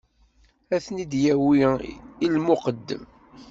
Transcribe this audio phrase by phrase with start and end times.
[0.75, 1.65] Ad ten-id-yawi
[2.25, 3.03] i lmuqeddem.